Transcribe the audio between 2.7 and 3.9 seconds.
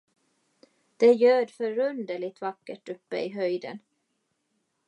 uppe i höjden.